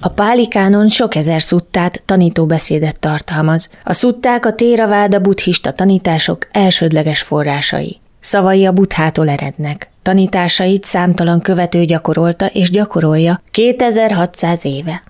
[0.00, 3.70] A pálikánon sok ezer szuttát, tanítóbeszédet tartalmaz.
[3.84, 8.00] A szutták a téraváda buddhista tanítások elsődleges forrásai.
[8.20, 9.90] Szavai a buthától erednek.
[10.02, 15.02] Tanításait számtalan követő gyakorolta és gyakorolja 2600 éve.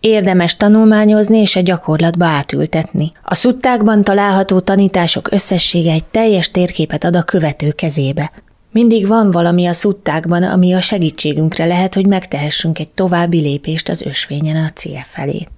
[0.00, 3.12] Érdemes tanulmányozni és a gyakorlatba átültetni.
[3.22, 8.32] A szuttákban található tanítások összessége egy teljes térképet ad a követő kezébe.
[8.76, 14.02] Mindig van valami a szuttákban, ami a segítségünkre lehet, hogy megtehessünk egy további lépést az
[14.02, 15.48] ösvényen a cél felé.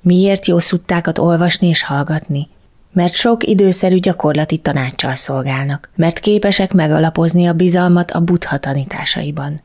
[0.00, 2.48] Miért jó szuttákat olvasni és hallgatni?
[2.92, 9.60] Mert sok időszerű gyakorlati tanácssal szolgálnak, mert képesek megalapozni a bizalmat a buddha tanításaiban,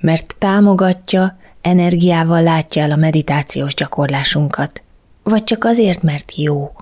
[0.00, 4.82] mert támogatja, energiával látja el a meditációs gyakorlásunkat,
[5.22, 6.72] vagy csak azért, mert jó.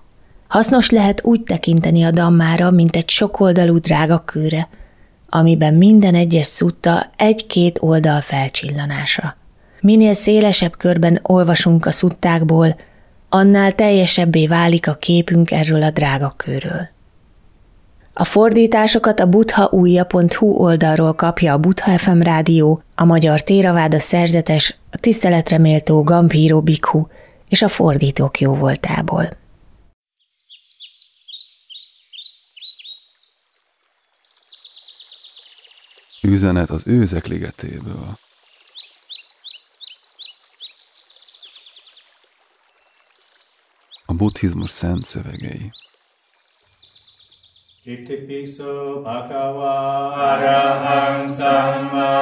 [0.49, 4.69] Hasznos lehet úgy tekinteni a dammára, mint egy sokoldalú drága kőre,
[5.35, 9.37] amiben minden egyes szutta egy-két oldal felcsillanása.
[9.81, 12.77] Minél szélesebb körben olvasunk a szuttákból,
[13.29, 16.89] annál teljesebbé válik a képünk erről a drága körről.
[18.15, 24.97] A fordításokat a buddhaújja.hu oldalról kapja a Buddha FM rádió, a Magyar Téraváda szerzetes, a
[24.97, 27.07] tiszteletre méltó Gampíró Bikhu
[27.49, 28.55] és a fordítók jó
[36.23, 38.19] Üzenet az őzek ligetéből.
[44.07, 45.73] A buddhizmus szent szövegei.
[47.85, 52.22] Itipiso bhagava araham samma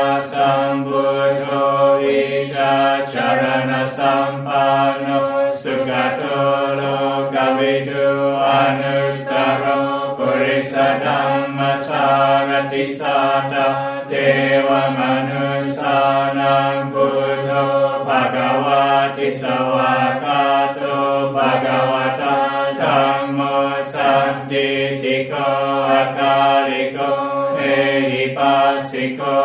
[25.30, 25.46] ko
[26.00, 27.10] Akalico, akalico,
[27.62, 29.36] eipasiko,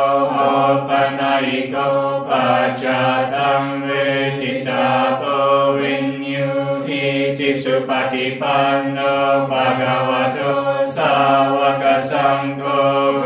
[0.46, 1.88] opanaiko,
[2.30, 5.36] pacatam veditapo
[5.78, 6.52] vinyu
[6.88, 9.14] hiti supatipanno
[9.52, 10.54] bhagavato
[10.96, 12.78] sawakasangko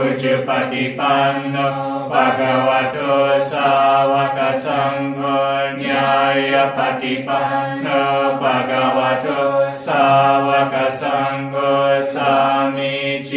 [0.03, 1.67] ujupatipanno
[2.11, 3.15] bhagavato
[3.51, 5.35] sawakasangko
[5.79, 8.01] nyaya pati panno
[8.41, 9.39] bhagavato
[9.85, 11.68] sawakasangko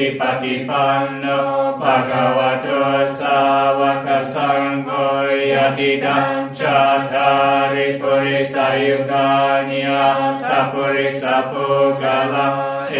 [0.02, 1.24] ธิปฏิปันโน
[1.82, 2.68] ภะคะวะโต
[3.18, 3.38] สา
[3.78, 4.88] วกสังโฆ
[5.52, 7.30] ยติดังจัตตา
[7.72, 9.28] ริปุริสายุกา
[9.68, 9.90] นิย
[10.48, 11.68] สัพปุริสัพพุ
[12.02, 12.34] กาล
[12.92, 12.96] เอ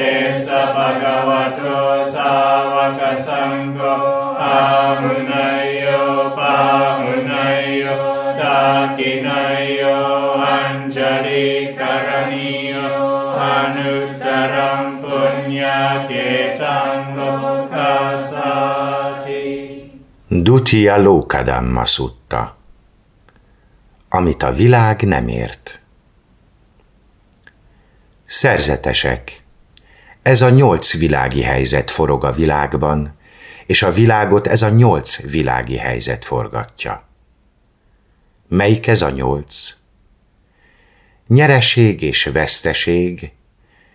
[0.47, 1.61] สะภะคะวะโต
[2.15, 2.31] สา
[2.75, 3.79] วกสังโฆ
[4.43, 4.57] อา
[5.01, 5.42] มุนา
[20.41, 22.57] Dutya Lokadamma szutta,
[24.09, 25.81] amit a világ nem ért.
[28.25, 29.43] Szerzetesek,
[30.23, 33.15] ez a nyolc világi helyzet forog a világban,
[33.67, 37.05] és a világot ez a nyolc világi helyzet forgatja.
[38.49, 39.77] Melyik ez a nyolc?
[41.27, 43.33] Nyereség és veszteség,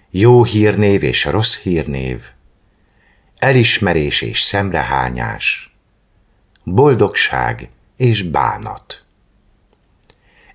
[0.09, 2.31] jó hírnév és rossz hírnév,
[3.37, 5.76] elismerés és szemrehányás,
[6.73, 9.03] boldogság és bánat.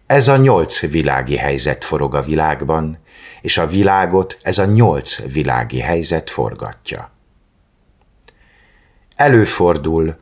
[0.07, 2.99] Ez a nyolc világi helyzet forog a világban,
[3.41, 7.11] és a világot ez a nyolc világi helyzet forgatja.
[9.17, 10.17] Előfordul,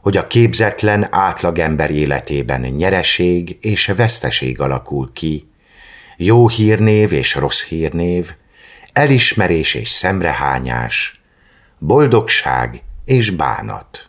[0.00, 5.48] hogy a képzetlen átlagember életében nyereség és veszteség alakul ki,
[6.16, 8.34] jó hírnév és rossz hírnév,
[8.92, 11.22] elismerés és szemrehányás,
[11.78, 14.08] boldogság és bánat.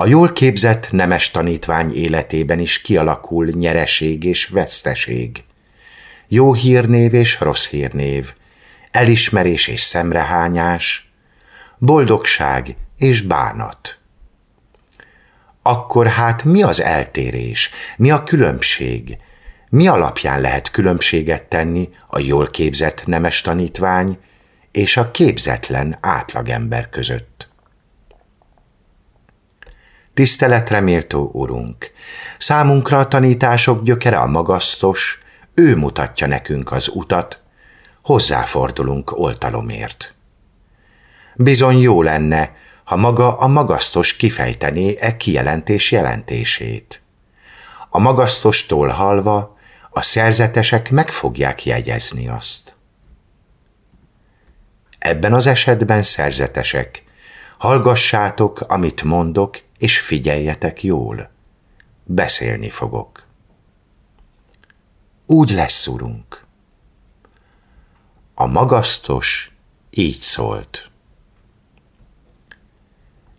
[0.00, 5.44] A jól képzett nemes tanítvány életében is kialakul nyereség és veszteség,
[6.28, 8.34] jó hírnév és rossz hírnév,
[8.90, 11.12] elismerés és szemrehányás,
[11.78, 13.98] boldogság és bánat.
[15.62, 19.16] Akkor hát mi az eltérés, mi a különbség,
[19.68, 24.18] mi alapján lehet különbséget tenni a jól képzett nemes tanítvány
[24.70, 27.29] és a képzetlen átlagember között?
[30.20, 31.90] Tiszteletre méltó Urunk,
[32.38, 35.18] számunkra a tanítások gyökere a magasztos,
[35.54, 37.42] ő mutatja nekünk az utat,
[38.02, 40.14] hozzáfordulunk oltalomért.
[41.36, 47.02] Bizony jó lenne, ha maga a magasztos kifejtené e kijelentés jelentését.
[47.88, 49.56] A magasztostól halva
[49.90, 52.74] a szerzetesek meg fogják jegyezni azt.
[54.98, 57.04] Ebben az esetben szerzetesek,
[57.58, 61.30] hallgassátok, amit mondok, és figyeljetek jól.
[62.04, 63.26] Beszélni fogok.
[65.26, 66.44] Úgy lesz, urunk.
[68.34, 69.52] A magasztos
[69.90, 70.90] így szólt.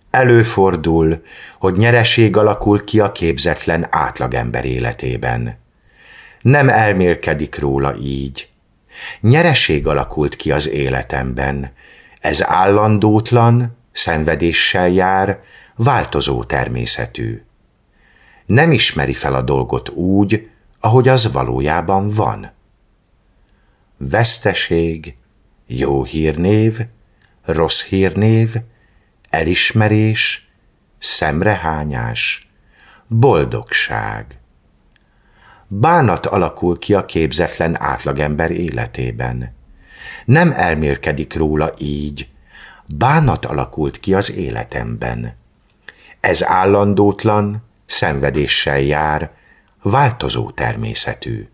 [0.09, 1.23] Előfordul,
[1.59, 5.57] hogy nyereség alakul ki a képzetlen átlagember életében.
[6.41, 8.49] Nem elmélkedik róla így.
[9.19, 11.71] Nyereség alakult ki az életemben.
[12.19, 15.43] Ez állandótlan, szenvedéssel jár,
[15.83, 17.43] változó természetű.
[18.45, 20.49] Nem ismeri fel a dolgot úgy,
[20.79, 22.51] ahogy az valójában van.
[23.97, 25.15] Veszteség,
[25.67, 26.79] jó hírnév,
[27.43, 28.55] rossz hírnév,
[29.29, 30.49] elismerés,
[30.97, 32.49] szemrehányás,
[33.07, 34.39] boldogság.
[35.67, 39.55] Bánat alakul ki a képzetlen átlagember életében.
[40.25, 42.27] Nem elmélkedik róla így,
[42.85, 45.39] bánat alakult ki az életemben.
[46.21, 49.31] Ez állandótlan, szenvedéssel jár,
[49.81, 51.47] változó természetű.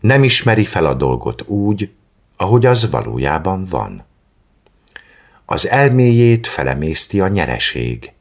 [0.00, 1.90] Nem ismeri fel a dolgot úgy,
[2.36, 4.04] ahogy az valójában van.
[5.44, 8.12] Az elméjét felemészti a nyereség,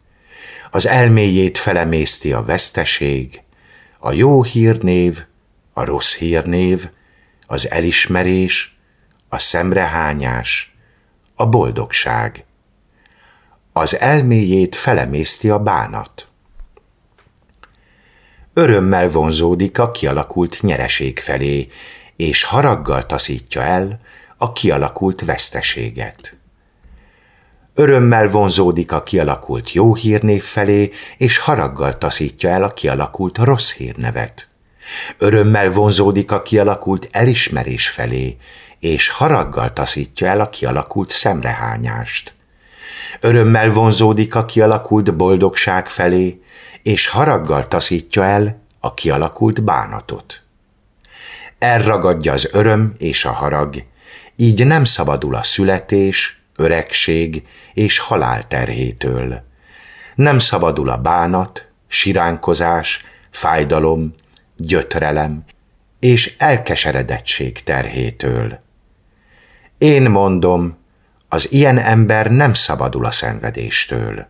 [0.72, 3.42] az elméjét felemészti a veszteség,
[4.00, 5.25] a jó hírnév,
[5.74, 6.89] a rossz hírnév,
[7.48, 8.77] az elismerés,
[9.30, 10.75] a szemrehányás,
[11.36, 12.45] a boldogság.
[13.77, 16.27] Az elméjét felemészti a bánat.
[18.54, 21.68] Örömmel vonzódik a kialakult nyereség felé,
[22.16, 24.00] és haraggal taszítja el
[24.38, 26.38] a kialakult veszteséget.
[27.74, 34.48] Örömmel vonzódik a kialakult jó hírnév felé, és haraggal taszítja el a kialakult rossz hírnevet.
[35.18, 38.38] Örömmel vonzódik a kialakult elismerés felé,
[38.80, 42.35] és haraggal taszítja el a kialakult szemrehányást.
[43.20, 46.42] Örömmel vonzódik a kialakult boldogság felé,
[46.84, 50.44] és haraggal taszítja el a kialakult bánatot.
[51.60, 53.84] Elragadja az öröm és a harag,
[54.36, 59.44] így nem szabadul a születés, öregség és halál terhétől.
[60.16, 64.14] Nem szabadul a bánat, siránkozás, fájdalom,
[64.58, 65.44] gyötrelem
[66.00, 68.60] és elkeseredettség terhétől.
[69.78, 70.78] Én mondom,
[71.30, 74.27] az ilyen ember nem szabadul a szenvedéstől.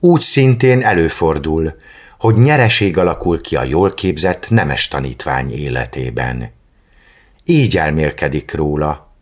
[0.00, 1.74] Úgy szintén előfordul,
[2.18, 6.50] hogy nyereség alakul ki a jól képzett nemes tanítvány életében.
[7.44, 9.12] Így elmélkedik róla.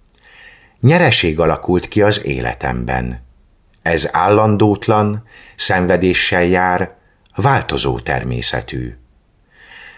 [0.80, 3.22] Nyereség alakult ki az életemben.
[3.82, 5.24] Ez állandótlan,
[5.56, 6.96] szenvedéssel jár,
[7.34, 8.94] változó természetű.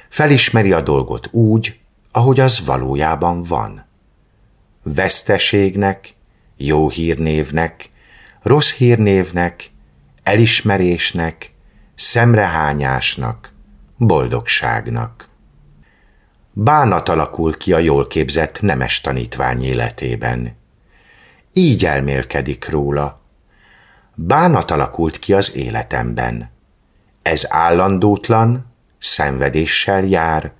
[0.08, 1.78] Felismeri a dolgot úgy,
[2.12, 3.83] ahogy az valójában van.
[4.86, 6.14] Veszteségnek,
[6.56, 7.90] jó hírnévnek,
[8.42, 9.70] rossz hírnévnek,
[10.22, 11.52] elismerésnek,
[11.94, 13.52] szemrehányásnak,
[13.96, 15.28] boldogságnak.
[16.52, 20.56] Bánat alakul ki a jól képzett nemes tanítvány életében.
[21.52, 23.20] Így elmélkedik róla.
[24.14, 26.50] Bánat alakult ki az életemben.
[27.22, 28.66] Ez állandótlan,
[28.98, 30.52] szenvedéssel jár,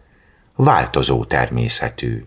[0.55, 2.25] változó természetű.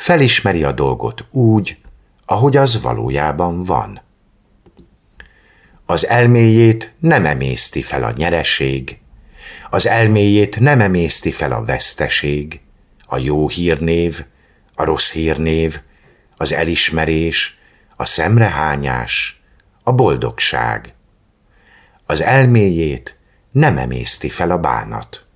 [0.00, 1.76] Felismeri a dolgot úgy,
[2.24, 4.00] ahogy az valójában van.
[5.86, 8.98] Az elméjét nem emészti fel a nyereség,
[9.70, 12.60] az elméjét nem emészti fel a veszteség,
[13.06, 14.24] a jó hírnév,
[14.74, 15.80] a rossz hírnév,
[16.36, 17.58] az elismerés,
[17.96, 19.42] a szemrehányás,
[19.82, 20.94] a boldogság.
[22.06, 23.18] Az elméjét
[23.50, 25.26] nem emészti fel a bánat.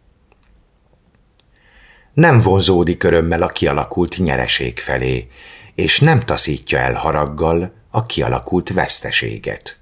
[2.15, 5.29] Nem vonzódik örömmel a kialakult nyereség felé,
[5.75, 9.79] és nem taszítja el haraggal a kialakult veszteséget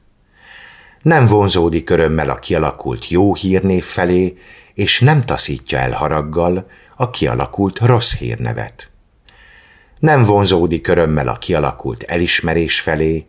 [1.03, 4.37] nem vonzódik örömmel a kialakult jó hírnév felé,
[4.75, 8.91] és nem taszítja el haraggal a kialakult rossz hírnevet.
[9.99, 13.27] Nem vonzódik örömmel a kialakult elismerés felé,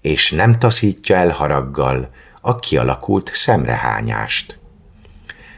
[0.00, 2.08] és nem taszítja el haraggal
[2.40, 4.58] a kialakult szemrehányást.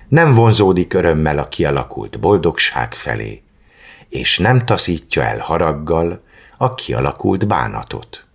[0.08, 3.42] Nem vonzódik örömmel a kialakult boldogság felé,
[4.08, 6.22] és nem taszítja el haraggal
[6.56, 8.26] a kialakult bánatot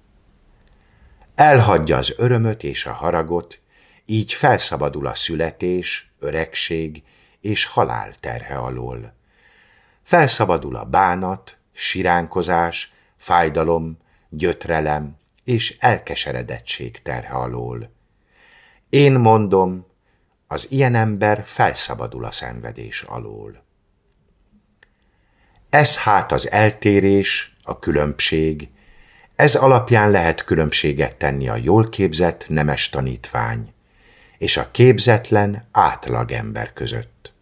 [1.42, 3.62] elhagyja az örömöt és a haragot,
[4.06, 7.04] így felszabadul a születés, öregség
[7.40, 9.14] és halál terhe alól.
[10.04, 13.98] Felszabadul a bánat, siránkozás, fájdalom,
[14.30, 17.92] gyötrelem és elkeseredettség terhe alól.
[18.90, 19.86] Én mondom,
[20.52, 23.64] az ilyen ember felszabadul a szenvedés alól.
[25.70, 28.70] Ez hát az eltérés, a különbség,
[29.36, 33.74] ez alapján lehet különbséget tenni a jól képzett nemes tanítvány
[34.38, 37.34] és a képzetlen átlagember között.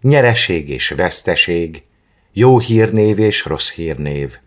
[0.00, 1.82] Nyereség és veszteség,
[2.32, 4.38] jó hírnév és rossz hírnév,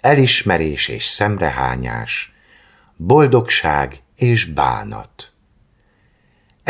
[0.00, 2.34] elismerés és szemrehányás,
[2.96, 5.29] boldogság és bánat.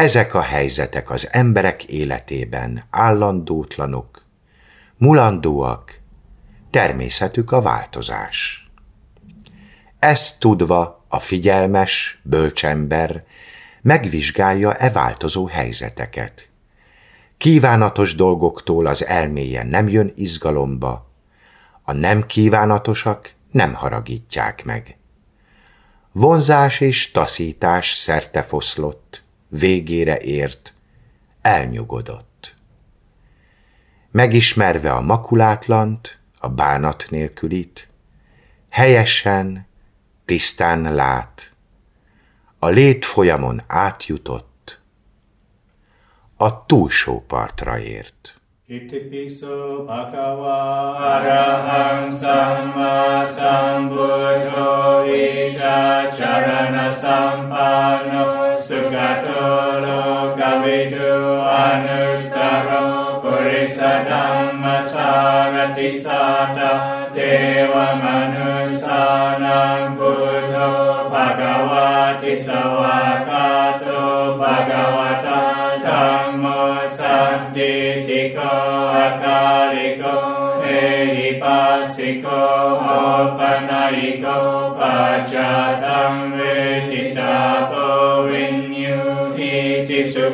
[0.00, 4.24] Ezek a helyzetek az emberek életében állandótlanok,
[4.96, 6.00] mulandóak,
[6.70, 8.70] természetük a változás.
[9.98, 13.24] Ezt tudva a figyelmes, bölcsember
[13.80, 16.48] megvizsgálja e változó helyzeteket.
[17.36, 21.10] Kívánatos dolgoktól az elméje nem jön izgalomba,
[21.82, 24.96] a nem kívánatosak nem haragítják meg.
[26.12, 30.74] Vonzás és taszítás szerte foszlott, végére ért,
[31.40, 32.56] elnyugodott.
[34.10, 37.88] Megismerve a makulátlant, a bánat nélkülit,
[38.68, 39.66] helyesen,
[40.24, 41.52] tisztán lát,
[42.58, 44.80] a lét folyamon átjutott,
[46.36, 48.40] a túlsó partra ért.
[48.66, 55.04] Itipiso bhagava araham samma sambuddho
[56.16, 59.44] charana sampanno sugato
[59.84, 61.12] lokavidu
[61.64, 62.84] anuttaro
[63.22, 66.72] purisa dhamma sarati sata
[67.16, 70.70] deva manusanam buddho
[71.12, 74.02] bhagavati sawakato
[74.40, 75.40] bhagavata
[75.86, 76.60] dhammo
[76.98, 78.52] santitiko
[79.06, 80.14] akaliko
[80.80, 82.40] ehipasiko
[82.98, 84.38] opanayiko
[84.78, 86.14] pajatam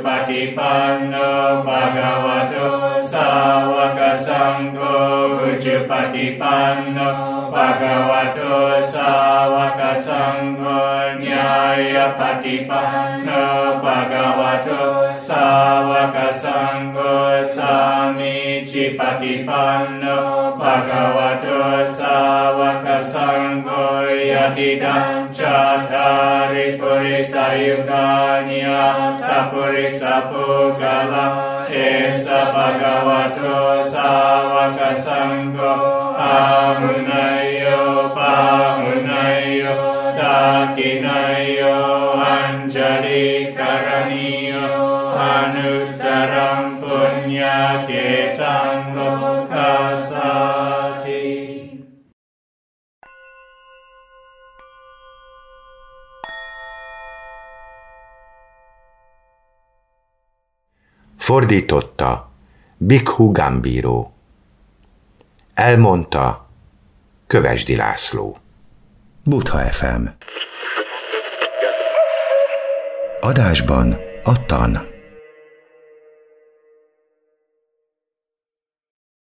[0.06, 4.94] Patipanno Bhagavato Savaka Sangho
[5.50, 24.06] Uchu Patipanno Bhagavato Savaka Sangho Nyaya Patipanno Bhagavato Savaka Sangho Samichi Patipanno Bhagavato Savaka Sangho
[24.30, 28.80] Yatidanno chatari purisayukanya
[29.20, 35.76] tapurisapugalam esa bhagavato sawaka sangho
[36.16, 39.76] amunayo pamunayo
[40.16, 41.55] takinayo
[61.26, 62.30] Fordította
[62.76, 64.12] Bikhu Gambíró.
[65.54, 66.46] Elmondta
[67.26, 68.36] Kövesdi László.
[69.24, 70.06] Butha FM.
[73.20, 74.95] Adásban a tan.